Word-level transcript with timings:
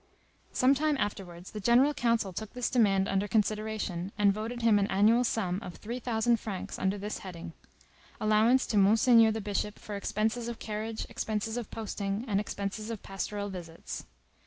Some 0.51 0.73
time 0.73 0.97
afterwards 0.97 1.51
the 1.51 1.59
General 1.59 1.93
Council 1.93 2.33
took 2.33 2.53
this 2.53 2.71
demand 2.71 3.07
under 3.07 3.27
consideration, 3.27 4.11
and 4.17 4.33
voted 4.33 4.63
him 4.63 4.79
an 4.79 4.87
annual 4.87 5.23
sum 5.23 5.59
of 5.61 5.75
three 5.75 5.99
thousand 5.99 6.39
francs, 6.39 6.79
under 6.79 6.97
this 6.97 7.19
heading: 7.19 7.53
_Allowance 8.19 8.67
to 8.69 8.77
M. 8.77 9.31
the 9.31 9.41
Bishop 9.41 9.77
for 9.77 9.93
expenses 9.95 10.47
of 10.47 10.57
carriage, 10.57 11.05
expenses 11.07 11.55
of 11.55 11.69
posting, 11.69 12.25
and 12.27 12.39
expenses 12.39 12.89
of 12.89 13.03
pastoral 13.03 13.49
visits. 13.49 14.05